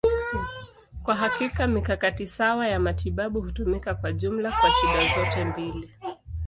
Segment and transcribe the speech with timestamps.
[1.03, 5.89] Kwa hakika, mikakati sawa ya matibabu hutumika kwa jumla kwa shida zote mbili.